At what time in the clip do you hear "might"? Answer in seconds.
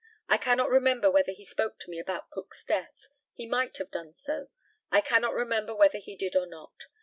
3.45-3.77